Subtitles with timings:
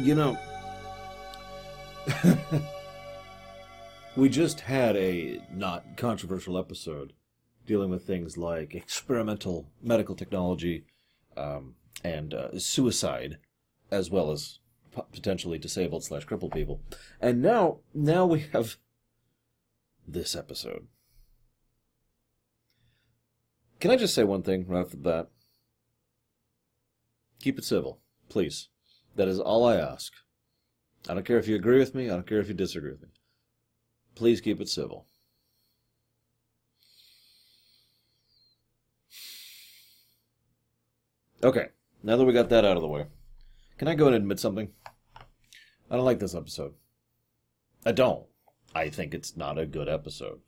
[0.00, 0.38] You know,
[4.16, 7.12] we just had a not controversial episode
[7.66, 10.86] dealing with things like experimental medical technology
[11.36, 13.36] um, and uh, suicide,
[13.90, 14.60] as well as
[15.12, 16.80] potentially disabled slash crippled people.
[17.20, 18.76] And now, now we have
[20.08, 20.86] this episode.
[23.80, 25.28] Can I just say one thing right off the bat?
[27.42, 28.70] Keep it civil, please.
[29.20, 30.14] That is all I ask.
[31.06, 33.02] I don't care if you agree with me, I don't care if you disagree with
[33.02, 33.08] me.
[34.14, 35.04] Please keep it civil.
[41.44, 41.66] Okay,
[42.02, 43.08] now that we got that out of the way,
[43.76, 44.70] can I go and admit something?
[45.90, 46.72] I don't like this episode.
[47.84, 48.24] I don't.
[48.74, 50.40] I think it's not a good episode.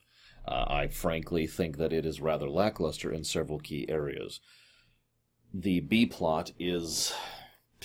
[0.48, 4.40] Uh, I frankly think that it is rather lackluster in several key areas.
[5.52, 7.12] The B plot is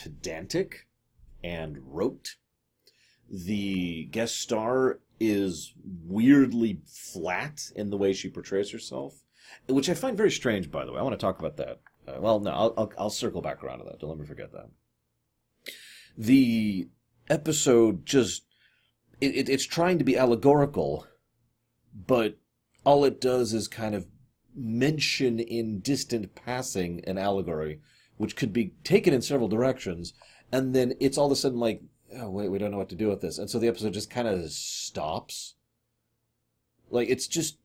[0.02, 0.88] pedantic
[1.44, 2.36] and rote.
[3.30, 5.74] The guest star is
[6.06, 9.24] weirdly flat in the way she portrays herself,
[9.68, 11.00] which I find very strange, by the way.
[11.00, 11.82] I want to talk about that.
[12.08, 14.00] Uh, well, no, I'll, I'll, I'll circle back around to that.
[14.00, 14.70] Don't let me forget that.
[16.18, 16.88] The
[17.30, 18.44] episode just
[19.20, 21.08] it, it, it's trying to be allegorical,
[21.94, 22.38] but
[22.86, 24.08] all it does is kind of
[24.56, 27.82] mention in distant passing an allegory,
[28.18, 30.14] which could be taken in several directions,
[30.52, 31.82] and then it's all of a sudden like,
[32.16, 34.10] oh wait, we don't know what to do with this, and so the episode just
[34.10, 35.56] kind of stops.
[36.90, 37.58] Like it's just,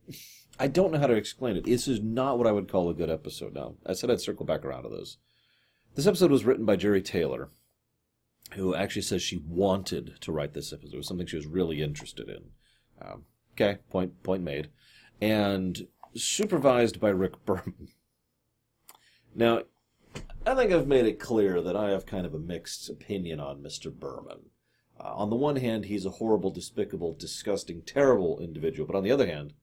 [0.58, 1.64] I don't know how to explain it.
[1.64, 3.54] This is not what I would call a good episode.
[3.54, 5.16] Now I said I'd circle back around to this.
[5.94, 7.50] This episode was written by Jeri Taylor,
[8.54, 10.94] who actually says she wanted to write this episode.
[10.94, 12.42] It was something she was really interested in.
[13.00, 13.24] Um,
[13.54, 14.70] okay, point point made,
[15.20, 17.88] and supervised by Rick Berman.
[19.34, 19.62] Now,
[20.44, 23.62] I think I've made it clear that I have kind of a mixed opinion on
[23.62, 23.92] Mr.
[23.92, 24.50] Berman.
[24.98, 29.12] Uh, on the one hand, he's a horrible, despicable, disgusting, terrible individual, but on the
[29.12, 29.54] other hand,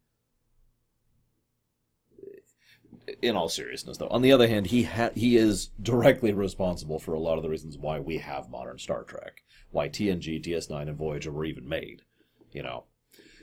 [3.22, 7.14] in all seriousness, though, on the other hand, he ha- he is directly responsible for
[7.14, 9.42] a lot of the reasons why we have modern Star Trek,
[9.72, 12.04] why TNG, DS9, and Voyager were even made.
[12.52, 12.86] You know,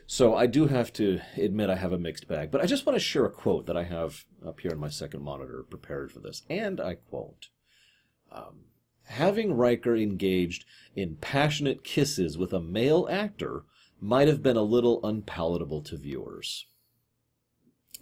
[0.07, 2.95] so I do have to admit I have a mixed bag, but I just want
[2.95, 6.19] to share a quote that I have up here on my second monitor prepared for
[6.19, 7.49] this, and I quote.
[8.31, 8.61] Um,
[9.07, 13.63] Having Riker engaged in passionate kisses with a male actor
[14.01, 16.65] might have been a little unpalatable to viewers.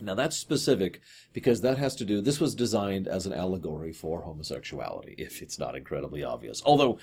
[0.01, 1.01] Now that's specific
[1.31, 5.59] because that has to do, this was designed as an allegory for homosexuality, if it's
[5.59, 6.61] not incredibly obvious.
[6.65, 6.97] Although,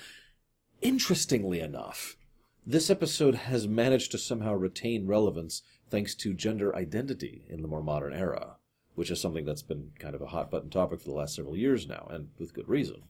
[0.81, 2.17] interestingly enough,
[2.65, 7.83] this episode has managed to somehow retain relevance thanks to gender identity in the more
[7.83, 8.55] modern era,
[8.95, 11.57] which is something that's been kind of a hot button topic for the last several
[11.57, 13.03] years now, and with good reason.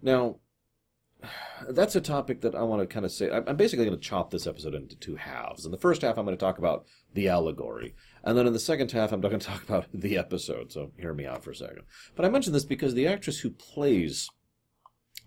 [0.00, 0.40] Now,
[1.68, 3.30] that's a topic that I want to kind of say.
[3.30, 5.64] I'm basically going to chop this episode into two halves.
[5.64, 7.94] In the first half, I'm going to talk about the allegory.
[8.24, 10.72] And then in the second half, I'm going to talk about the episode.
[10.72, 11.82] So hear me out for a second.
[12.16, 14.28] But I mention this because the actress who plays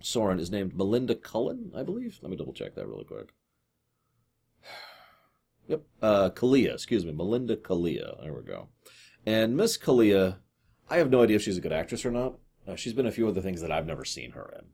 [0.00, 2.18] Soren is named Melinda Cullen, I believe.
[2.22, 3.32] Let me double check that really quick.
[5.68, 8.22] Yep, uh, Culea, excuse me, Melinda Culea.
[8.22, 8.68] There we go.
[9.26, 10.36] And Miss Culea,
[10.88, 12.34] I have no idea if she's a good actress or not.
[12.68, 14.66] Uh, she's been a few other things that I've never seen her in.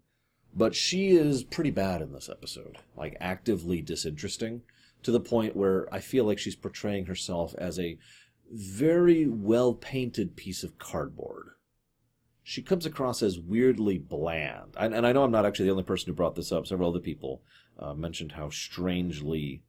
[0.55, 4.63] But she is pretty bad in this episode, like actively disinteresting,
[5.03, 7.97] to the point where I feel like she's portraying herself as a
[8.51, 11.53] very well painted piece of cardboard.
[12.43, 14.75] She comes across as weirdly bland.
[14.77, 16.67] And, and I know I'm not actually the only person who brought this up.
[16.67, 17.43] Several other people
[17.79, 19.63] uh, mentioned how strangely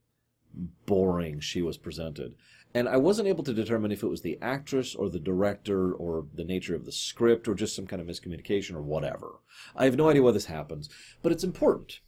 [0.85, 2.35] boring she was presented.
[2.75, 6.25] And I wasn't able to determine if it was the actress or the director or
[6.33, 9.39] the nature of the script or just some kind of miscommunication or whatever.
[9.75, 10.89] I have no idea why this happens,
[11.21, 12.00] but it's important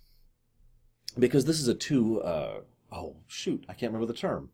[1.18, 2.22] because this is a two.
[2.22, 2.62] Uh,
[2.92, 4.50] oh shoot, I can't remember the term.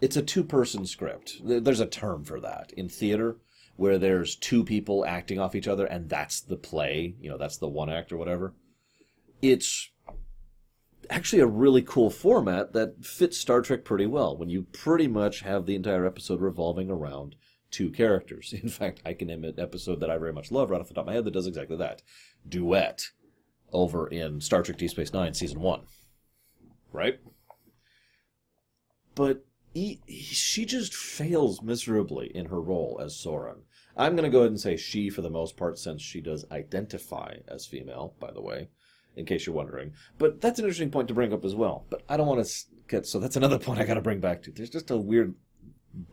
[0.00, 1.40] It's a two-person script.
[1.42, 3.38] There's a term for that in theater
[3.78, 7.14] where there's two people acting off each other and that's the play.
[7.20, 8.52] You know, that's the one act or whatever.
[9.40, 9.92] It's
[11.08, 15.42] actually a really cool format that fits Star Trek pretty well when you pretty much
[15.42, 17.36] have the entire episode revolving around
[17.70, 18.52] two characters.
[18.62, 20.94] In fact, I can name an episode that I very much love right off the
[20.94, 22.02] top of my head that does exactly that.
[22.48, 23.10] Duet
[23.72, 25.82] over in Star Trek Deep Space Nine, Season 1.
[26.92, 27.20] Right?
[29.14, 33.62] But he, he, she just fails miserably in her role as Soren.
[33.98, 36.44] I'm going to go ahead and say she for the most part, since she does
[36.50, 38.68] identify as female, by the way
[39.18, 39.92] in case you're wondering.
[40.16, 41.84] But that's an interesting point to bring up as well.
[41.90, 44.42] But I don't want to get so that's another point I got to bring back
[44.42, 44.52] to.
[44.52, 45.34] There's just a weird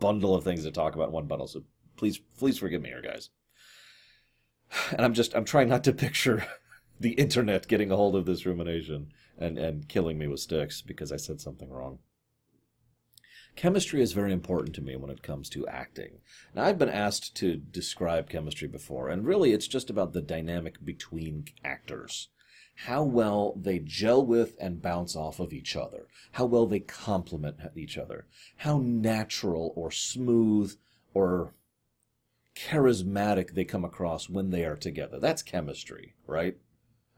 [0.00, 1.46] bundle of things to talk about in one bundle.
[1.46, 1.62] So
[1.96, 3.30] please, please forgive me here, guys.
[4.90, 6.44] And I'm just I'm trying not to picture
[7.00, 11.12] the internet getting a hold of this rumination and, and killing me with sticks because
[11.12, 12.00] I said something wrong.
[13.56, 16.18] Chemistry is very important to me when it comes to acting.
[16.54, 20.84] Now, I've been asked to describe chemistry before, and really it's just about the dynamic
[20.84, 22.28] between actors.
[22.84, 26.06] How well they gel with and bounce off of each other.
[26.32, 28.26] How well they complement each other.
[28.58, 30.76] How natural or smooth
[31.14, 31.54] or
[32.54, 35.18] charismatic they come across when they are together.
[35.18, 36.58] That's chemistry, right?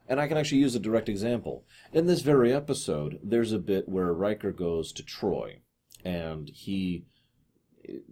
[0.07, 1.65] And I can actually use a direct example.
[1.91, 5.57] In this very episode, there's a bit where Riker goes to Troi,
[6.03, 7.05] and he.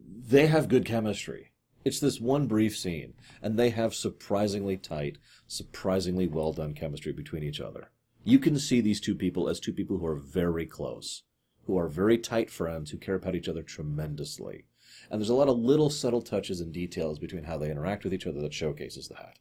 [0.06, 1.51] They have good chemistry.
[1.86, 5.18] It's this one brief scene, and they have surprisingly tight,
[5.48, 7.92] surprisingly well done chemistry between each other.
[8.24, 11.24] You can see these two people as two people who are very close,
[11.66, 14.66] who are very tight friends, who care about each other tremendously.
[15.10, 18.13] And there's a lot of little subtle touches and details between how they interact with
[18.13, 19.40] each other that showcases that.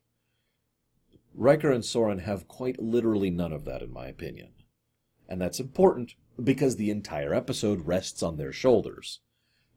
[1.34, 4.50] Riker and Soren have quite literally none of that, in my opinion.
[5.28, 9.20] And that's important because the entire episode rests on their shoulders.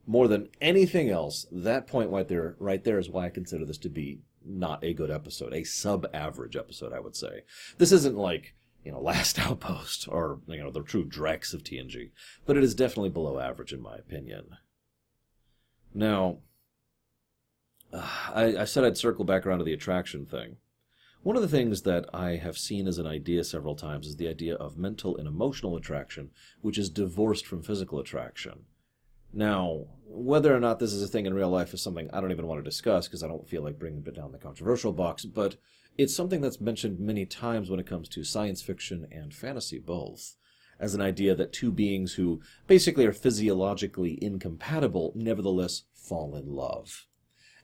[0.06, 3.78] More than anything else, that point right there, right there is why I consider this
[3.78, 7.42] to be not a good episode, a sub-average episode, I would say.
[7.78, 8.54] This isn't like
[8.84, 12.10] you know Last Outpost or you know the true Drex of TNG,
[12.46, 14.56] but it is definitely below average in my opinion.
[15.94, 16.38] Now,
[17.92, 20.56] uh, I, I said I'd circle back around to the attraction thing.
[21.22, 24.28] One of the things that I have seen as an idea several times is the
[24.28, 26.30] idea of mental and emotional attraction,
[26.62, 28.64] which is divorced from physical attraction.
[29.30, 32.32] Now, whether or not this is a thing in real life is something I don't
[32.32, 35.26] even want to discuss because I don't feel like bringing it down the controversial box,
[35.26, 35.56] but
[35.98, 40.36] it's something that's mentioned many times when it comes to science fiction and fantasy both,
[40.78, 47.06] as an idea that two beings who basically are physiologically incompatible nevertheless fall in love.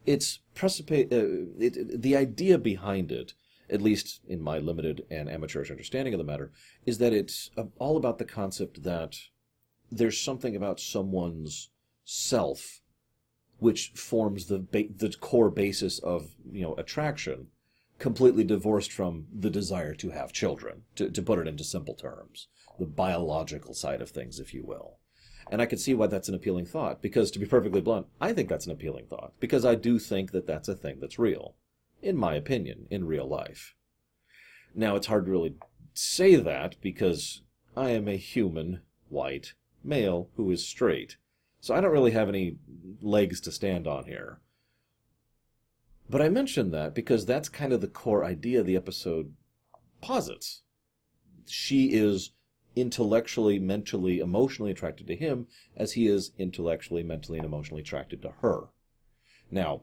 [0.05, 3.33] It's precipitate, uh, it, the idea behind it
[3.71, 6.53] at least in my limited and amateurish understanding of the matter,
[6.85, 9.17] is that it's all about the concept that
[9.91, 11.71] there's something about someone's
[12.05, 12.81] self
[13.59, 17.49] which forms the ba- the core basis of you know attraction,
[17.99, 20.83] completely divorced from the desire to have children.
[20.97, 22.49] To to put it into simple terms,
[22.79, 24.99] the biological side of things, if you will.
[25.51, 28.33] And I can see why that's an appealing thought, because to be perfectly blunt, I
[28.33, 31.55] think that's an appealing thought, because I do think that that's a thing that's real
[32.03, 33.75] in my opinion, in real life.
[34.75, 35.55] Now, it's hard to really
[35.95, 37.43] say that because
[37.77, 41.17] I am a human, white, male who is straight.
[41.61, 42.59] So I don't really have any
[43.01, 44.41] legs to stand on here.
[46.09, 49.35] But I mention that because that's kind of the core idea the episode
[50.01, 50.63] posits.
[51.47, 52.33] She is
[52.77, 55.47] intellectually, mentally, emotionally attracted to him
[55.77, 58.69] as he is intellectually, mentally, and emotionally attracted to her.
[59.51, 59.83] Now,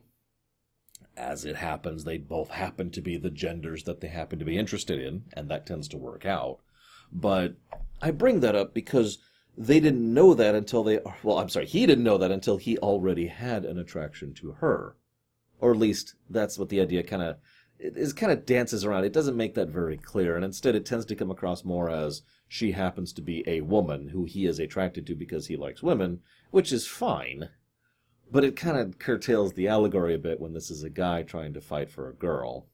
[1.15, 4.57] as it happens, they both happen to be the genders that they happen to be
[4.57, 6.59] interested in, and that tends to work out.
[7.11, 7.55] But
[8.01, 9.19] I bring that up because
[9.57, 12.77] they didn't know that until they, well, I'm sorry, he didn't know that until he
[12.79, 14.95] already had an attraction to her.
[15.59, 17.37] Or at least that's what the idea kind of,
[17.79, 19.03] it kind of dances around.
[19.03, 22.23] It doesn't make that very clear, and instead it tends to come across more as
[22.47, 26.21] she happens to be a woman who he is attracted to because he likes women,
[26.51, 27.49] which is fine.
[28.33, 31.53] But it kind of curtails the allegory a bit when this is a guy trying
[31.53, 32.65] to fight for a girl.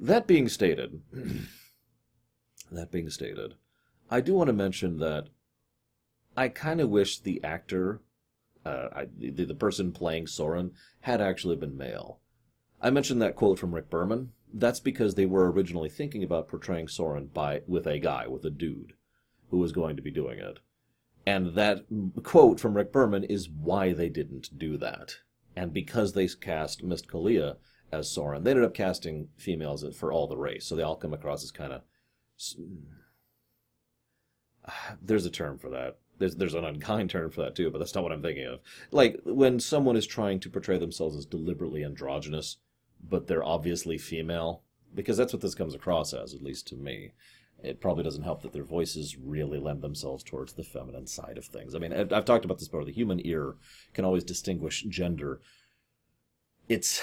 [0.00, 1.02] That being stated,
[2.72, 3.54] that being stated,
[4.10, 5.28] I do want to mention that
[6.36, 8.00] I kind of wish the actor,
[8.66, 12.18] uh, I, the, the person playing Soren, had actually been male.
[12.80, 14.32] I mentioned that quote from Rick Berman.
[14.52, 18.50] That's because they were originally thinking about portraying Soren by with a guy, with a
[18.50, 18.94] dude,
[19.50, 20.58] who was going to be doing it.
[21.26, 21.84] And that
[22.22, 25.16] quote from Rick Berman is why they didn't do that.
[25.54, 27.56] And because they cast Miss Culea
[27.92, 30.66] as Soren, they ended up casting females for all the race.
[30.66, 31.82] So they all come across as kind of.
[35.02, 35.98] There's a term for that.
[36.18, 38.60] There's, there's an unkind term for that too, but that's not what I'm thinking of.
[38.90, 42.58] Like when someone is trying to portray themselves as deliberately androgynous,
[43.02, 44.62] but they're obviously female,
[44.94, 47.12] because that's what this comes across as, at least to me
[47.62, 51.44] it probably doesn't help that their voices really lend themselves towards the feminine side of
[51.44, 51.74] things.
[51.74, 52.84] I mean, I've talked about this before.
[52.84, 53.56] The human ear
[53.94, 55.40] can always distinguish gender.
[56.68, 57.02] It's,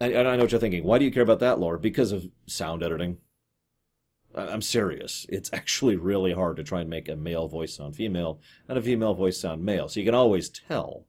[0.00, 0.84] and I know what you're thinking.
[0.84, 1.78] Why do you care about that, Laura?
[1.78, 3.18] Because of sound editing.
[4.34, 5.26] I'm serious.
[5.28, 8.82] It's actually really hard to try and make a male voice sound female and a
[8.82, 9.88] female voice sound male.
[9.88, 11.06] So you can always tell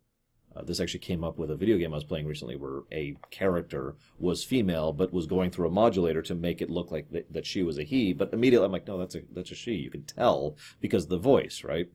[0.55, 3.15] uh, this actually came up with a video game I was playing recently where a
[3.31, 7.25] character was female but was going through a modulator to make it look like th-
[7.31, 8.13] that she was a he.
[8.13, 9.73] But immediately I'm like, no, that's a that's a she.
[9.73, 11.89] You can tell because the voice, right?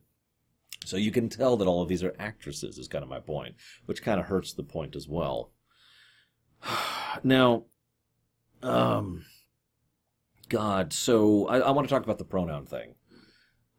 [0.85, 2.77] So you can tell that all of these are actresses.
[2.77, 5.51] Is kind of my point, which kind of hurts the point as well.
[7.23, 7.63] now,
[8.61, 9.25] um,
[10.49, 12.95] God, so I, I want to talk about the pronoun thing.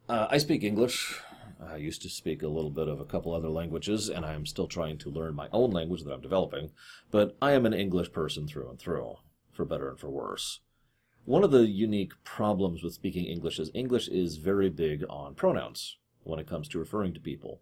[0.09, 1.21] Uh, I speak English.
[1.63, 4.47] I used to speak a little bit of a couple other languages, and I am
[4.47, 6.71] still trying to learn my own language that I'm developing.
[7.11, 9.17] But I am an English person through and through,
[9.53, 10.61] for better and for worse.
[11.27, 15.99] One of the unique problems with speaking English is English is very big on pronouns
[16.25, 17.61] when it comes to referring to people.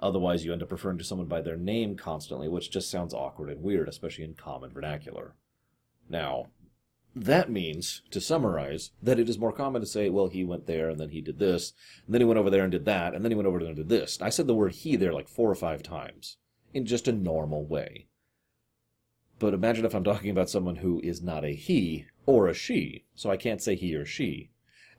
[0.00, 3.50] Otherwise, you end up referring to someone by their name constantly, which just sounds awkward
[3.50, 5.34] and weird, especially in common vernacular.
[6.08, 6.46] Now,
[7.16, 10.88] that means, to summarize, that it is more common to say, well, he went there
[10.88, 11.72] and then he did this,
[12.06, 13.68] and then he went over there and did that, and then he went over there
[13.68, 14.18] and did this.
[14.20, 16.36] I said the word he there like four or five times
[16.72, 18.06] in just a normal way.
[19.38, 23.04] But imagine if I'm talking about someone who is not a he or a she,
[23.14, 24.50] so I can't say he or she.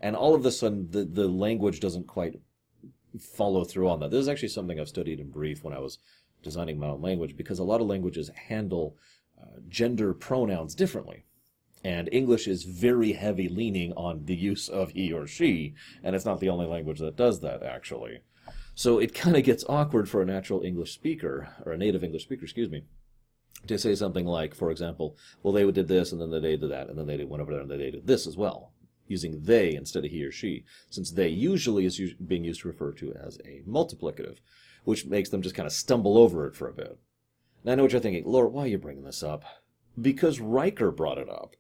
[0.02, 2.40] And all of a sudden, the, the language doesn't quite
[3.20, 4.12] follow through on that.
[4.12, 6.00] This is actually something I've studied in brief when I was
[6.42, 8.96] designing my own language, because a lot of languages handle
[9.42, 11.26] uh, gender pronouns differently.
[11.84, 16.26] And English is very heavy leaning on the use of he or she, and it's
[16.26, 18.20] not the only language that does that, actually.
[18.76, 22.24] So it kind of gets awkward for a natural English speaker, or a native English
[22.24, 22.84] speaker, excuse me,
[23.68, 26.90] to say something like, for example, well, they did this, and then they did that,
[26.90, 28.74] and then they went over there and they did this as well,
[29.08, 32.92] using they instead of he or she, since they usually is being used to refer
[32.94, 34.38] to as a multiplicative,
[34.84, 36.98] which makes them just kind of stumble over it for a bit.
[37.64, 39.44] Now I know what you're thinking, Lord, why are you bringing this up?
[40.00, 41.56] Because Riker brought it up.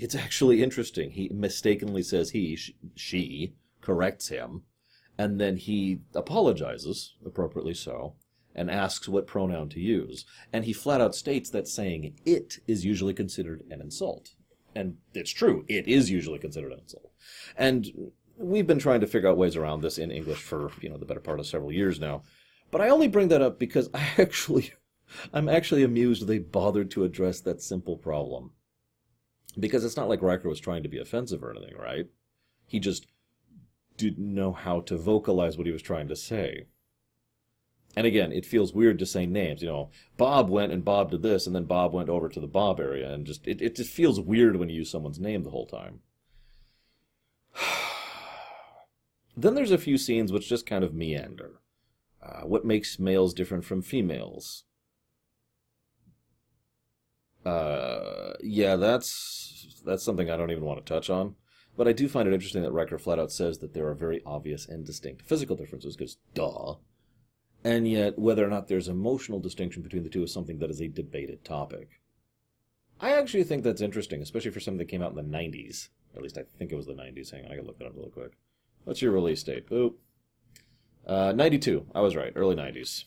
[0.00, 1.10] It's actually interesting.
[1.10, 2.58] He mistakenly says he,
[2.94, 4.62] she, corrects him,
[5.18, 8.14] and then he apologizes, appropriately so,
[8.54, 10.24] and asks what pronoun to use.
[10.52, 14.30] And he flat out states that saying it is usually considered an insult.
[14.74, 17.12] And it's true, it is usually considered an insult.
[17.56, 20.96] And we've been trying to figure out ways around this in English for, you know,
[20.96, 22.22] the better part of several years now.
[22.70, 24.72] But I only bring that up because I actually
[25.32, 28.52] I'm actually amused they bothered to address that simple problem.
[29.58, 32.06] Because it's not like Riker was trying to be offensive or anything, right?
[32.66, 33.06] He just
[33.96, 36.66] didn't know how to vocalize what he was trying to say.
[37.96, 39.62] And again, it feels weird to say names.
[39.62, 42.46] You know, Bob went and Bob did this, and then Bob went over to the
[42.46, 45.50] Bob area, and just it, it just feels weird when you use someone's name the
[45.50, 46.00] whole time.
[49.36, 51.60] then there's a few scenes which just kind of meander.
[52.22, 54.64] Uh, what makes males different from females?
[57.44, 61.36] Uh, yeah, that's that's something I don't even want to touch on.
[61.76, 64.22] But I do find it interesting that Riker flat out says that there are very
[64.26, 66.74] obvious and distinct physical differences, because duh.
[67.62, 70.80] And yet, whether or not there's emotional distinction between the two is something that is
[70.80, 72.00] a debated topic.
[73.00, 75.88] I actually think that's interesting, especially for something that came out in the 90s.
[76.14, 77.30] At least I think it was the 90s.
[77.30, 78.32] Hang on, I gotta look that up really quick.
[78.84, 79.66] What's your release date?
[79.72, 79.98] Oop.
[81.06, 81.86] Uh, 92.
[81.94, 82.32] I was right.
[82.34, 83.04] Early 90s.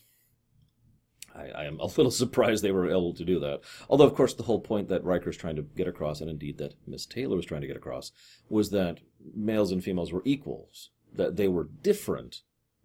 [1.34, 3.60] I, I, am a little surprised they were able to do that.
[3.88, 6.74] Although, of course, the whole point that Riker's trying to get across, and indeed that
[6.86, 8.12] Miss Taylor was trying to get across,
[8.48, 9.00] was that
[9.34, 10.90] males and females were equals.
[11.12, 12.42] That they were different,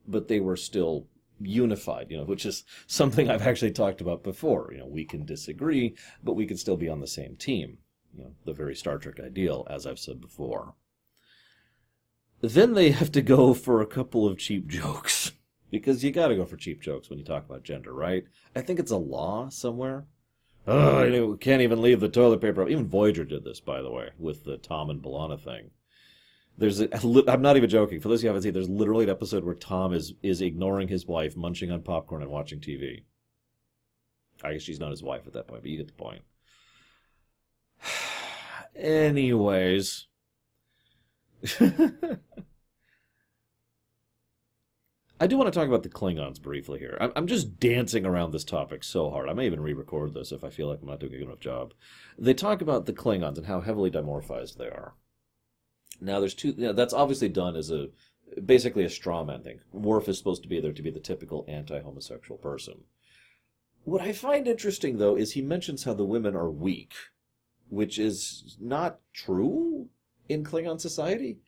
[0.07, 1.07] but they were still
[1.39, 4.69] unified, you know, which is something I've actually talked about before.
[4.71, 7.79] You know, we can disagree, but we can still be on the same team.
[8.17, 10.73] You know, the very Star Trek ideal, as I've said before.
[12.41, 15.33] Then they have to go for a couple of cheap jokes
[15.71, 18.23] because you got to go for cheap jokes when you talk about gender, right?
[18.55, 20.05] I think it's a law somewhere.
[20.67, 22.67] Oh, I can't even leave the toilet paper.
[22.67, 25.71] Even Voyager did this, by the way, with the Tom and B'Elanna thing.
[26.57, 26.89] There's, a,
[27.31, 28.01] I'm not even joking.
[28.01, 31.07] For those who haven't seen, there's literally an episode where Tom is is ignoring his
[31.07, 33.03] wife, munching on popcorn and watching TV.
[34.43, 36.21] I guess she's not his wife at that point, but you get the point.
[38.75, 40.07] Anyways.
[45.19, 46.97] I do want to talk about the Klingons briefly here.
[47.01, 49.27] I'm, I'm just dancing around this topic so hard.
[49.27, 51.41] I may even re-record this if I feel like I'm not doing a good enough
[51.41, 51.73] job.
[52.17, 54.93] They talk about the Klingons and how heavily dimorphized they are.
[55.99, 56.49] Now, there's two.
[56.49, 57.87] You know, that's obviously done as a
[58.45, 59.59] basically a straw man thing.
[59.73, 62.85] Worf is supposed to be there to be the typical anti-homosexual person.
[63.83, 66.93] What I find interesting, though, is he mentions how the women are weak,
[67.67, 69.89] which is not true
[70.29, 71.39] in Klingon society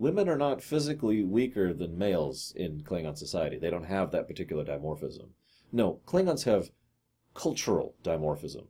[0.00, 3.58] women are not physically weaker than males in Klingon society.
[3.58, 5.28] They don't have that particular dimorphism.
[5.70, 6.70] No, Klingons have
[7.34, 8.66] cultural dimorphism.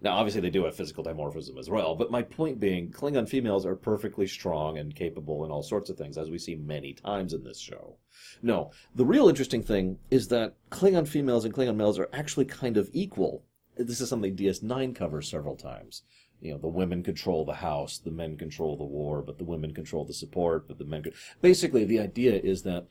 [0.00, 3.64] Now, obviously, they do have physical dimorphism as well, but my point being, Klingon females
[3.64, 7.34] are perfectly strong and capable in all sorts of things, as we see many times
[7.34, 7.98] in this show.
[8.42, 12.78] No, the real interesting thing is that Klingon females and Klingon males are actually kind
[12.78, 13.44] of equal.
[13.76, 16.02] This is something DS9 covers several times
[16.42, 19.72] you know the women control the house the men control the war but the women
[19.72, 21.04] control the support but the men
[21.40, 22.86] basically the idea is that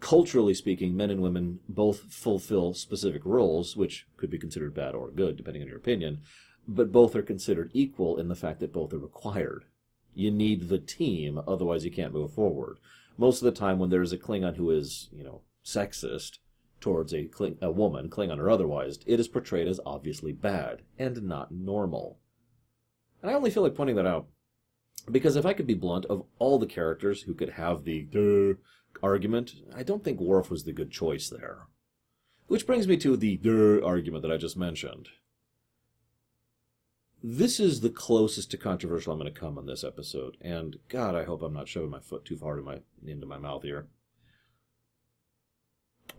[0.00, 5.10] culturally speaking men and women both fulfill specific roles which could be considered bad or
[5.10, 6.20] good depending on your opinion
[6.66, 9.64] but both are considered equal in the fact that both are required
[10.14, 12.78] You need the team, otherwise you can't move forward.
[13.18, 16.38] Most of the time, when there's a Klingon who is, you know, sexist
[16.80, 21.22] towards a, Kling- a woman, Klingon or otherwise, it is portrayed as obviously bad and
[21.22, 22.18] not normal.
[23.24, 24.26] And I only feel like pointing that out
[25.10, 28.06] because if I could be blunt, of all the characters who could have the
[29.02, 31.68] argument, I don't think Worf was the good choice there.
[32.48, 33.40] Which brings me to the
[33.82, 35.08] argument that I just mentioned.
[37.22, 41.14] This is the closest to controversial I'm going to come on this episode, and God,
[41.14, 43.86] I hope I'm not shoving my foot too far my, into my mouth here.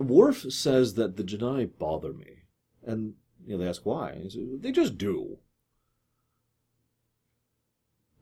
[0.00, 2.42] Worf says that the J'naii bother me,
[2.84, 3.14] and
[3.46, 4.22] you know, they ask why.
[4.24, 5.38] Says, they just do.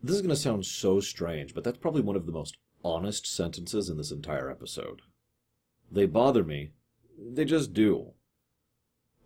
[0.04, 3.26] This is going to sound so strange, but that's probably one of the most honest
[3.26, 5.00] sentences in this entire episode.
[5.90, 6.72] They bother me.
[7.18, 8.12] They just do.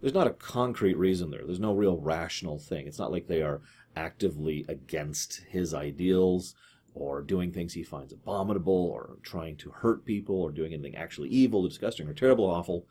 [0.01, 1.45] There's not a concrete reason there.
[1.45, 2.87] There's no real rational thing.
[2.87, 3.61] It's not like they are
[3.97, 6.55] actively against his ideals
[6.95, 11.31] or doing things he finds abominable or trying to hurt people or doing anything actually
[11.31, 12.87] evil, disgusting, or terrible, awful.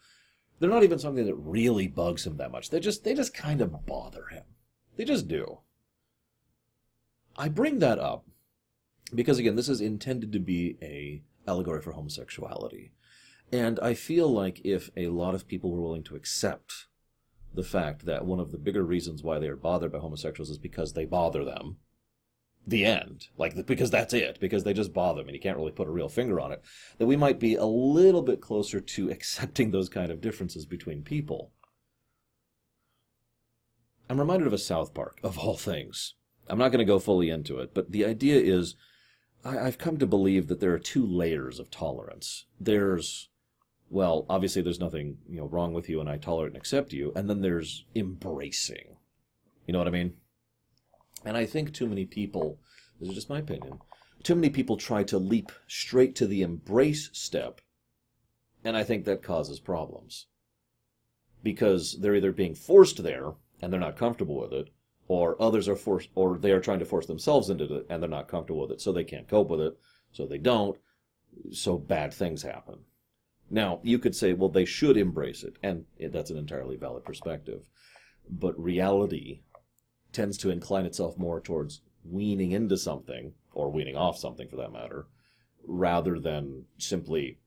[0.59, 2.69] They're not even something that really bugs him that much.
[2.69, 4.43] They just they just kind of bother him.
[4.97, 5.59] They just do.
[7.37, 8.25] I bring that up
[9.13, 12.91] because again, this is intended to be a allegory for homosexuality.
[13.51, 16.87] And I feel like if a lot of people were willing to accept
[17.53, 20.57] the fact that one of the bigger reasons why they are bothered by homosexuals is
[20.57, 21.77] because they bother them,
[22.65, 25.71] the end, like because that's it, because they just bother them, and you can't really
[25.71, 26.61] put a real finger on it,
[26.97, 31.01] that we might be a little bit closer to accepting those kind of differences between
[31.01, 31.51] people.
[34.09, 36.15] I'm reminded of a South Park, of all things.
[36.49, 38.75] I'm not going to go fully into it, but the idea is
[39.43, 42.45] I, have come to believe that there are two layers of tolerance.
[42.59, 43.29] There's,
[43.89, 47.11] well, obviously there's nothing you know wrong with you, and I tolerate and accept you,
[47.15, 48.97] and then there's embracing.
[49.65, 50.13] You know what I mean?
[51.25, 52.59] And I think too many people,
[52.99, 53.79] this is just my opinion,
[54.23, 57.61] too many people try to leap straight to the embrace step,
[58.63, 60.27] and I think that causes problems.
[61.43, 64.69] Because they're either being forced there, and they're not comfortable with it,
[65.07, 68.09] or others are forced, or they are trying to force themselves into it and they're
[68.09, 69.77] not comfortable with it, so they can't cope with it,
[70.11, 70.77] so they don't,
[71.51, 72.79] so bad things happen.
[73.49, 77.61] Now, you could say, well, they should embrace it, and that's an entirely valid perspective.
[78.29, 79.41] But reality
[80.11, 84.73] tends to incline itself more towards weaning into something, or weaning off something for that
[84.73, 85.07] matter,
[85.65, 87.39] rather than simply,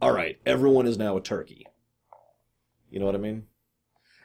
[0.00, 1.66] all right, everyone is now a turkey.
[2.90, 3.44] You know what I mean?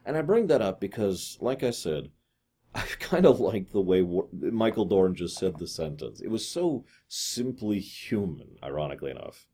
[0.06, 2.10] And I bring that up because, like I said,
[2.76, 6.22] I kind of like the way Michael Dorn just said the sentence.
[6.22, 9.48] It was so simply human, ironically enough.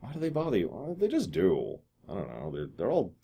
[0.00, 0.68] Why do they bother you?
[0.68, 1.80] Well, they just do.
[2.08, 2.50] I don't know.
[2.52, 3.14] They're they're all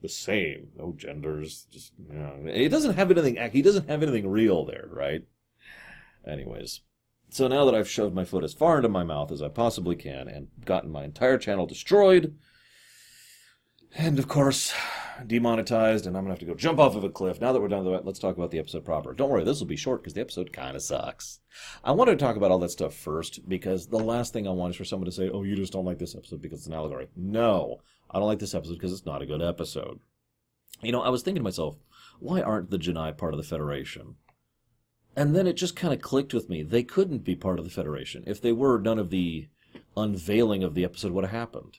[0.00, 0.68] the same.
[0.76, 1.66] No genders.
[1.70, 2.52] Just you know.
[2.52, 3.36] He doesn't have anything.
[3.50, 5.24] He doesn't have anything real there, right?
[6.26, 6.80] Anyways,
[7.30, 9.96] so now that I've shoved my foot as far into my mouth as I possibly
[9.96, 12.36] can and gotten my entire channel destroyed,
[13.96, 14.74] and of course,
[15.26, 17.40] demonetized, and I'm gonna have to go jump off of a cliff.
[17.40, 19.12] Now that we're done with that, let's talk about the episode proper.
[19.12, 21.40] Don't worry, this will be short because the episode kind of sucks.
[21.84, 24.70] I wanted to talk about all that stuff first because the last thing I want
[24.70, 26.74] is for someone to say, "Oh, you just don't like this episode because it's an
[26.74, 30.00] allegory." No, I don't like this episode because it's not a good episode.
[30.82, 31.76] You know, I was thinking to myself,
[32.18, 34.16] why aren't the J'naii part of the Federation?
[35.14, 36.62] And then it just kind of clicked with me.
[36.62, 38.24] They couldn't be part of the Federation.
[38.26, 39.48] If they were, none of the
[39.96, 41.78] unveiling of the episode would have happened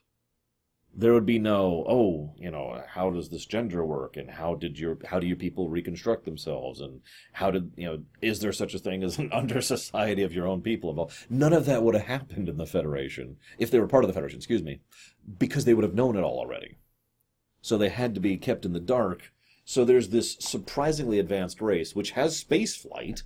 [0.96, 4.16] there would be no oh you know how does this gender work?
[4.16, 6.82] And how did your how do you people reconstruct themselves?
[6.82, 7.02] And
[7.34, 10.48] how did you know is there such a thing as an under society of your
[10.48, 11.16] own people involved?
[11.30, 14.14] None of that would have happened in the federation if they were part of the
[14.14, 14.82] federation excuse me
[15.40, 16.78] because they would have known it all already.
[17.62, 19.32] So they had to be kept in the dark.
[19.66, 23.24] So there's this surprisingly advanced race which has space flight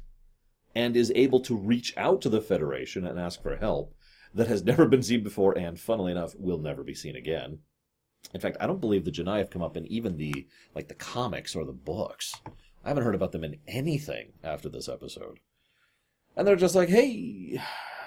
[0.76, 3.96] and is able to reach out to the federation and ask for help
[4.38, 7.60] that has never been seen before and, funnily enough, will never be seen again.
[8.34, 10.96] In fact, I don't believe the J'naii have come up in even the like the
[10.96, 12.34] comics or the books.
[12.84, 15.40] I haven't heard about them in anything after this episode.
[16.36, 17.60] And they're just like, "Hey,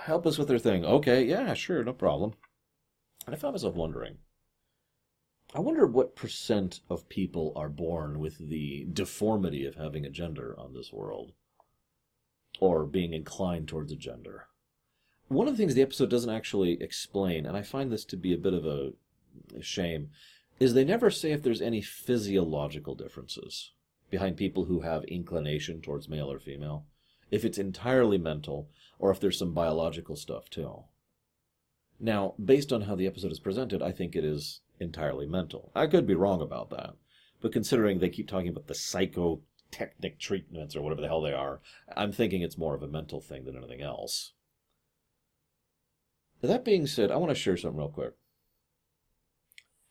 [0.05, 2.35] help us with their thing." Okay, yeah, sure, no problem.
[3.27, 4.19] And I found myself wondering.
[5.53, 10.55] I wonder what percent of people are born with the deformity of having a gender
[10.57, 11.33] on this world,
[12.61, 14.47] or being inclined towards a gender
[15.31, 18.35] one of the things the episode doesn't actually explain, and I find this to be
[18.35, 18.93] a bit of a,
[19.57, 20.11] a shame,
[20.59, 23.71] is they never say if there's any physiological differences
[24.11, 26.85] behind people who have inclination towards male or female.
[27.31, 30.83] If it's entirely mental, or if there's some biological stuff too.
[32.01, 35.71] Now, based on how the episode is presented, I think it is entirely mental.
[35.77, 36.97] I could be wrong about that.
[37.41, 41.61] But considering they keep talking about the psychotechnic treatments or whatever the hell they are,
[41.97, 44.33] I'm thinking it's more of a mental thing than anything else.
[46.49, 48.15] That being said, I want to share something real quick.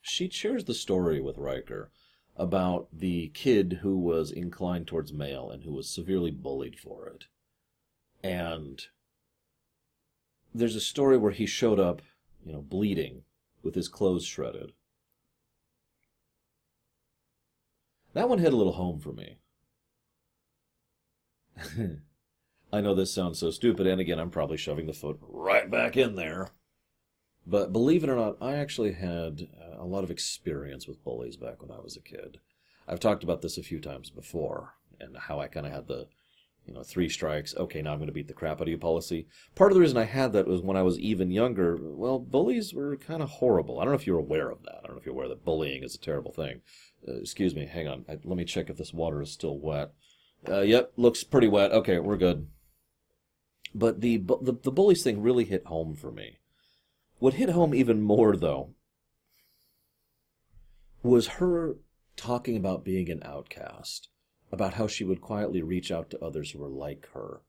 [0.02, 1.92] She shares the story with Riker
[2.36, 7.26] about the kid who was inclined towards male and who was severely bullied for it.
[8.24, 8.82] And
[10.54, 12.02] there's a story where he showed up,
[12.44, 13.24] you know, bleeding
[13.62, 14.72] with his clothes shredded.
[18.14, 19.38] That one hit a little home for me.
[22.72, 25.98] I know this sounds so stupid, and again, I'm probably shoving the foot right back
[25.98, 26.50] in there.
[27.48, 31.62] But believe it or not, I actually had a lot of experience with bullies back
[31.62, 32.40] when I was a kid.
[32.88, 36.08] I've talked about this a few times before, and how I kind of had the,
[36.66, 38.78] you know, three strikes, okay, now I'm going to beat the crap out of you
[38.78, 39.28] policy.
[39.56, 42.74] Part of the reason I had that was when I was even younger, well, bullies
[42.74, 43.80] were kind of horrible.
[43.80, 44.82] I don't know if you're aware of that.
[44.84, 46.62] I don't know if you're aware that bullying is a terrible thing.
[47.08, 48.06] Uh, excuse me, hang on.
[48.08, 49.92] I, let me check if this water is still wet.
[50.48, 51.72] Uh, yep, looks pretty wet.
[51.72, 52.48] Okay, we're good.
[53.74, 56.38] But the, the the bullies thing really hit home for me.
[57.20, 58.72] What hit home even more, though,
[61.04, 61.76] was her
[62.16, 64.10] talking about being an outcast,
[64.52, 67.42] about how she would quietly reach out to others who were like her,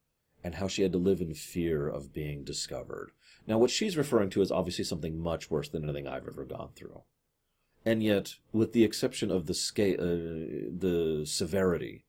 [0.45, 3.13] and how she had to live in fear of being discovered.
[3.47, 6.71] Now, what she's referring to is obviously something much worse than anything I've ever gone
[6.75, 7.03] through.
[7.85, 12.05] And yet, with the exception of the scale, uh, the severity,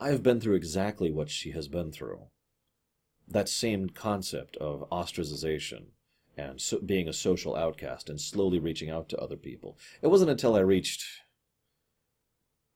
[0.00, 2.28] I have been through exactly what she has been through
[3.30, 5.86] that same concept of ostracization
[6.38, 9.76] and so being a social outcast and slowly reaching out to other people.
[10.00, 11.04] It wasn't until I reached,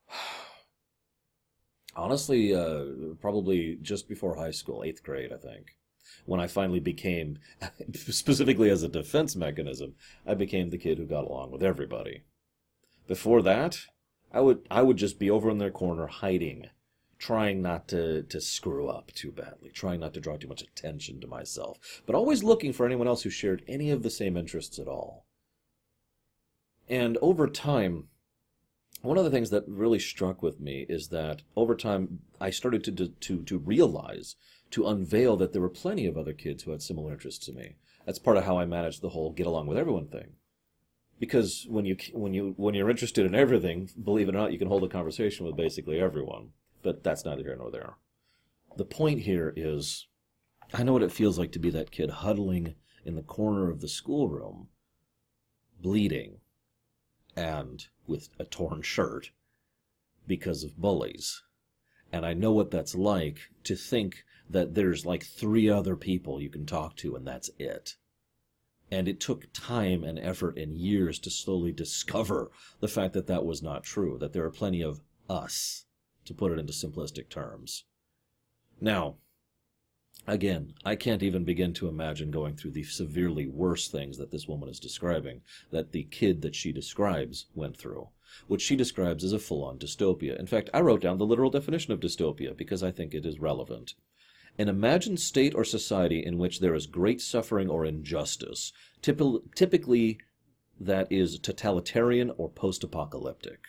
[1.97, 5.77] honestly, uh, probably just before high school, eighth grade, I think,
[6.27, 7.39] when I finally became,
[7.95, 9.95] specifically as a defense mechanism,
[10.27, 12.23] I became the kid who got along with everybody.
[13.07, 13.79] Before that,
[14.33, 16.71] I would I would just be over in their corner hiding
[17.23, 21.21] trying not to, to screw up too badly, trying not to draw too much attention
[21.21, 24.77] to myself, but always looking for anyone else who shared any of the same interests
[24.77, 25.25] at all.
[26.89, 28.09] And over time,
[29.03, 32.83] one of the things that really struck with me is that over time I started
[32.85, 34.35] to, to, to realize,
[34.73, 37.77] to unveil that there were plenty of other kids who had similar interests to me.
[38.05, 40.33] That's part of how I managed the whole get along with everyone thing.
[41.21, 44.59] Because when you when you when you're interested in everything, believe it or not, you
[44.59, 46.49] can hold a conversation with basically everyone
[46.83, 47.95] but that's neither here nor there.
[48.77, 50.07] The point here is
[50.75, 53.81] I know what it feels like to be that kid huddling in the corner of
[53.81, 54.69] the schoolroom,
[55.81, 56.41] bleeding,
[57.37, 59.31] and with a torn shirt
[60.27, 61.43] because of bullies.
[62.11, 66.51] And I know what that's like to think that there's like three other people you
[66.51, 67.97] can talk to and that's it.
[68.91, 73.45] And it took time and effort and years to slowly discover the fact that that
[73.45, 75.87] was not true, that there are plenty of us
[76.25, 77.85] to put it into simplistic terms.
[78.81, 79.17] Now,
[80.27, 84.47] again, I can't even begin to imagine going through the severely worse things that this
[84.47, 88.09] woman is describing, that the kid that she describes went through,
[88.47, 90.39] which she describes as a full on dystopia.
[90.39, 93.41] In fact, I wrote down the literal definition of dystopia because I think it is
[93.41, 93.95] relevant.
[94.59, 100.19] An imagined state or society in which there is great suffering or injustice, typically
[100.79, 103.61] that is totalitarian or post apocalyptic.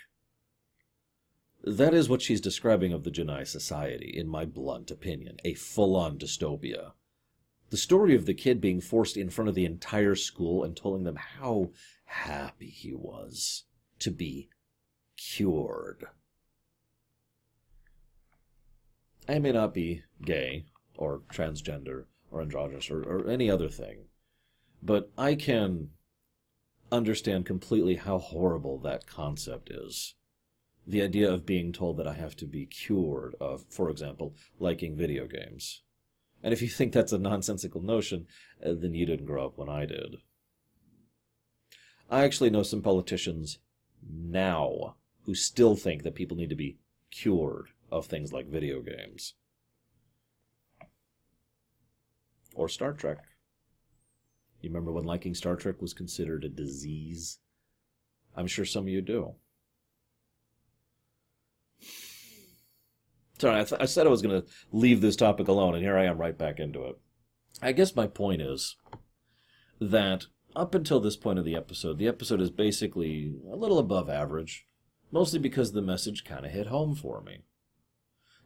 [1.64, 5.38] That is what she's describing of the J'naii society, in my blunt opinion.
[5.46, 6.92] A full on dystopia.
[7.70, 11.04] The story of the kid being forced in front of the entire school and telling
[11.04, 11.72] them how
[12.04, 13.64] happy he was
[14.00, 14.50] to be
[15.16, 16.06] cured.
[19.28, 20.66] I may not be gay,
[20.98, 24.10] or transgender, or androgynous, or, or any other thing,
[24.82, 25.92] but I can
[26.92, 30.16] understand completely how horrible that concept is
[30.86, 34.96] the idea of being told that I have to be cured of, for example, liking
[34.96, 35.82] video games.
[36.42, 38.28] And if you think that's a nonsensical notion,
[38.64, 40.18] uh, then you didn't grow up when I did.
[42.10, 43.60] I actually know some politicians
[44.06, 46.78] now who still think that people need to be
[47.10, 49.36] cured of things like video games.
[52.54, 53.20] Or Star Trek.
[54.62, 57.40] You remember when liking Star Trek was considered a disease?
[58.36, 59.36] I'm sure some of you do.
[63.44, 65.98] Sorry, I, th- I said I was going to leave this topic alone, and here
[65.98, 66.98] I am right back into it.
[67.62, 68.78] I guess my point is
[69.82, 74.10] that up until this point of the episode, the episode is basically a little above
[74.10, 74.66] average,
[75.12, 77.40] mostly because the message kind of hit home for me.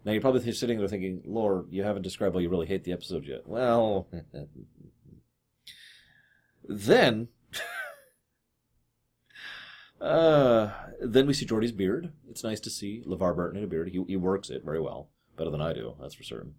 [0.04, 2.94] Now you're probably sitting there thinking, Lore, you haven't described why you really hate the
[2.94, 3.46] episode yet.
[3.46, 4.08] Well,
[6.68, 7.28] then
[10.02, 12.12] uh, then we see Geordi's beard.
[12.30, 13.90] It's nice to see LeVar Burton in a beard.
[13.90, 15.10] He, he works it very well.
[15.38, 16.56] Better than I do, that's for certain.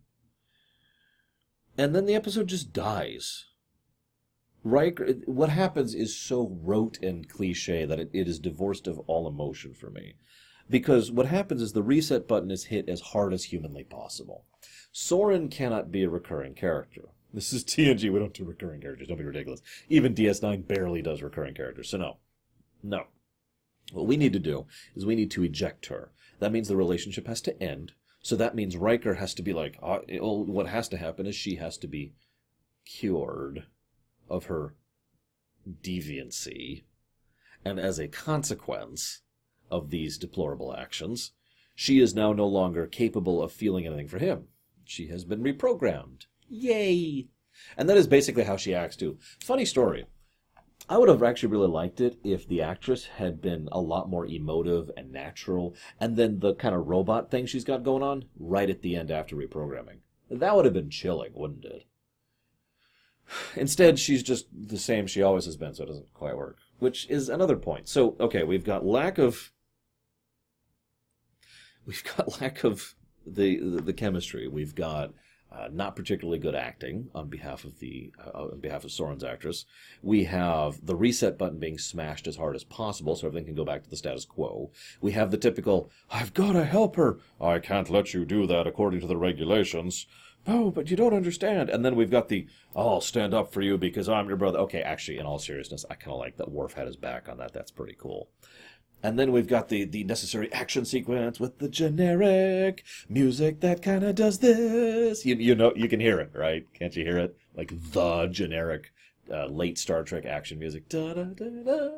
[1.77, 3.47] And then the episode just dies.
[4.65, 9.29] Riker, what happens is so rote and cliche that it, it is divorced of all
[9.29, 10.15] emotion for me.
[10.69, 14.45] Because what happens is the reset button is hit as hard as humanly possible.
[14.93, 17.09] Soren cannot be a recurring character.
[17.33, 19.63] This is TNG, we don't do recurring characters, don't be ridiculous.
[19.89, 22.17] Even DS9 barely does recurring characters, so no.
[22.83, 23.05] No.
[23.93, 26.13] What we need to do is we need to eject her.
[26.41, 27.93] That means the relationship has to end.
[28.21, 31.57] So that means Riker has to be like, uh, what has to happen is she
[31.57, 32.13] has to be
[32.85, 33.67] cured
[34.29, 34.75] of her
[35.83, 36.85] deviancy.
[37.65, 39.23] And as a consequence
[39.71, 41.33] of these deplorable actions,
[41.75, 44.49] she is now no longer capable of feeling anything for him.
[44.85, 46.27] She has been reprogrammed.
[46.49, 47.29] Yay!
[47.77, 49.19] And that is basically how she acts too.
[49.41, 50.07] Funny story.
[50.89, 54.25] I would have actually really liked it if the actress had been a lot more
[54.27, 58.71] emotive and natural, and then the kind of robot thing she's got going on right
[58.71, 59.99] at the end after reprogramming.
[60.31, 61.85] That would have been chilling, wouldn't it?
[63.55, 66.59] Instead, she's just the same she always has been, so it doesn't quite work.
[66.79, 67.89] Which is another point.
[67.89, 69.53] So, okay, we've got lack of
[71.87, 72.95] we've got lack of
[73.27, 74.49] the the, the chemistry.
[74.49, 75.13] We've got
[75.51, 79.65] uh, not particularly good acting on behalf of the uh, on behalf of Soren's actress.
[80.03, 83.65] We have the reset button being smashed as hard as possible, so everything can go
[83.65, 84.71] back to the status quo.
[85.01, 87.19] We have the typical "I've got to help her.
[87.41, 90.07] I can't let you do that according to the regulations."
[90.47, 91.69] Oh, but you don't understand.
[91.69, 94.59] And then we've got the, I'll stand up for you because I'm your brother.
[94.61, 97.37] Okay, actually, in all seriousness, I kind of like that Worf had his back on
[97.39, 97.53] that.
[97.53, 98.31] That's pretty cool.
[99.03, 104.03] And then we've got the, the necessary action sequence with the generic music that kind
[104.03, 105.25] of does this.
[105.25, 106.67] You, you know, you can hear it, right?
[106.75, 107.37] Can't you hear it?
[107.57, 108.93] Like the generic
[109.33, 110.89] uh, late Star Trek action music.
[110.89, 111.91] Da, da, da, da.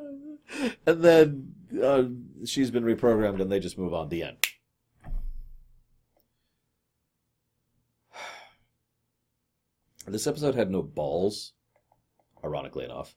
[0.86, 2.04] And then uh,
[2.44, 4.08] she's been reprogrammed and they just move on.
[4.08, 4.46] The end.
[10.06, 11.52] This episode had no balls,
[12.42, 13.14] ironically enough.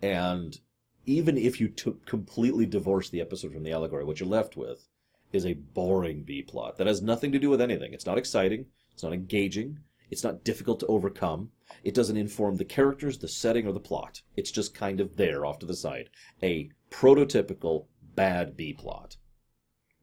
[0.00, 0.58] And
[1.06, 4.86] even if you took completely divorced the episode from the allegory, what you're left with
[5.32, 7.92] is a boring B plot that has nothing to do with anything.
[7.92, 9.78] It's not exciting, it's not engaging,
[10.10, 11.50] it's not difficult to overcome.
[11.84, 14.22] It doesn't inform the characters, the setting, or the plot.
[14.36, 16.10] It's just kind of there off to the side.
[16.42, 17.86] A prototypical
[18.16, 19.16] bad B plot.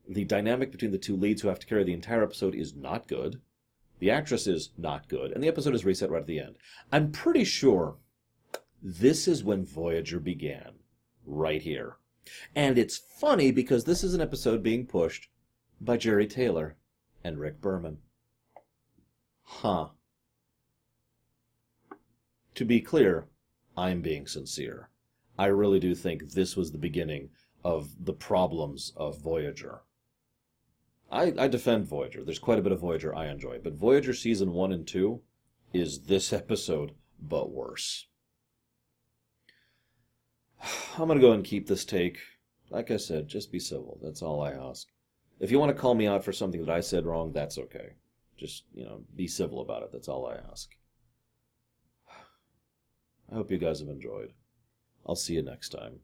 [0.07, 3.07] The dynamic between the two leads who have to carry the entire episode is not
[3.07, 3.41] good.
[3.99, 6.55] The actress is not good, and the episode is reset right at the end.
[6.91, 7.97] I'm pretty sure
[8.81, 10.75] this is when Voyager began.
[11.27, 11.97] Right here.
[12.55, 15.29] And it's funny because this is an episode being pushed
[15.79, 16.77] by Jeri Taylor
[17.23, 17.97] and Rick Berman.
[19.43, 19.89] Huh.
[22.55, 23.27] To be clear,
[23.77, 24.89] I'm being sincere.
[25.37, 27.29] I really do think this was the beginning
[27.63, 29.81] of the problems of Voyager.
[31.11, 32.23] I, I defend Voyager.
[32.23, 35.21] There's quite a bit of Voyager I enjoy, but Voyager season one and two
[35.73, 38.07] is this episode, but worse.
[40.97, 42.19] I'm gonna go and keep this take.
[42.69, 43.99] Like I said, just be civil.
[44.01, 44.87] That's all I ask.
[45.39, 47.93] If you want to call me out for something that I said wrong, that's okay.
[48.37, 49.91] Just, you know, be civil about it.
[49.91, 50.69] That's all I ask.
[53.31, 54.33] I hope you guys have enjoyed.
[55.05, 55.99] I'll see you next time.